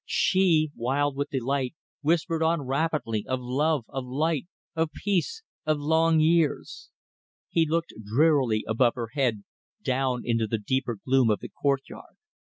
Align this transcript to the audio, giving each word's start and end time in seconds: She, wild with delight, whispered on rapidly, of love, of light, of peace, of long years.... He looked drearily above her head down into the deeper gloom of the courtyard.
She, 0.07 0.71
wild 0.75 1.15
with 1.15 1.29
delight, 1.29 1.75
whispered 2.01 2.41
on 2.41 2.63
rapidly, 2.63 3.23
of 3.27 3.39
love, 3.39 3.85
of 3.87 4.03
light, 4.03 4.47
of 4.75 4.89
peace, 4.93 5.43
of 5.63 5.77
long 5.79 6.19
years.... 6.19 6.89
He 7.49 7.67
looked 7.69 7.93
drearily 8.03 8.65
above 8.67 8.95
her 8.95 9.09
head 9.13 9.43
down 9.83 10.23
into 10.25 10.47
the 10.47 10.57
deeper 10.57 10.97
gloom 11.05 11.29
of 11.29 11.39
the 11.39 11.49
courtyard. 11.49 12.15